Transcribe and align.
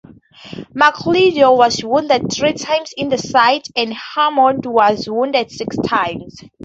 McLeod 0.75 1.55
was 1.55 1.83
wounded 1.83 2.33
three 2.33 2.53
times 2.53 2.91
in 2.97 3.09
the 3.09 3.19
side 3.19 3.67
and 3.75 3.93
Hammond 3.93 4.65
was 4.65 5.07
wounded 5.07 5.51
six 5.51 5.77
times. 5.85 6.41